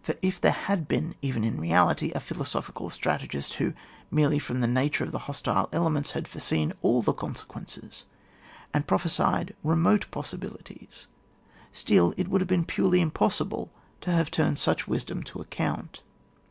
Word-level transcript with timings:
For 0.00 0.14
if 0.22 0.40
there 0.40 0.50
had 0.52 0.88
been, 0.88 1.14
even 1.20 1.44
in 1.44 1.60
reality, 1.60 2.10
a 2.14 2.20
philosophical 2.20 2.88
strategist, 2.88 3.52
who 3.56 3.74
merely 4.10 4.38
from 4.38 4.60
the 4.62 4.66
nature 4.66 5.04
of 5.04 5.12
the 5.12 5.18
hostile 5.28 5.68
elements, 5.74 6.12
had 6.12 6.26
foreseen 6.26 6.72
all 6.80 7.02
the 7.02 7.12
consequences, 7.12 8.06
and 8.72 8.86
prophesied 8.86 9.54
remote 9.62 10.10
possibilities, 10.10 11.06
still 11.70 12.14
it 12.16 12.28
would 12.28 12.40
have 12.40 12.48
been 12.48 12.64
X)urely 12.64 13.00
impossible 13.00 13.70
to 14.00 14.10
have 14.10 14.30
turned 14.30 14.58
such 14.58 14.88
wisdom 14.88 15.22
to 15.24 15.38
account. 15.42 16.00